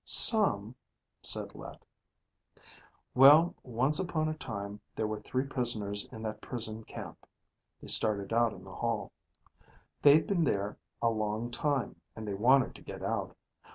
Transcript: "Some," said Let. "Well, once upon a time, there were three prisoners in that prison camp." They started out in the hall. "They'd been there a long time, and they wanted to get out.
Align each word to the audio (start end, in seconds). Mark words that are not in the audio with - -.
"Some," 0.03 0.73
said 1.21 1.53
Let. 1.53 1.85
"Well, 3.13 3.53
once 3.61 3.99
upon 3.99 4.29
a 4.29 4.33
time, 4.33 4.81
there 4.95 5.05
were 5.05 5.19
three 5.19 5.45
prisoners 5.45 6.07
in 6.11 6.23
that 6.23 6.41
prison 6.41 6.83
camp." 6.85 7.23
They 7.79 7.87
started 7.87 8.33
out 8.33 8.51
in 8.51 8.63
the 8.63 8.73
hall. 8.73 9.11
"They'd 10.01 10.25
been 10.25 10.43
there 10.43 10.79
a 11.03 11.11
long 11.11 11.51
time, 11.51 12.01
and 12.15 12.27
they 12.27 12.33
wanted 12.33 12.73
to 12.73 12.81
get 12.81 13.03
out. 13.03 13.35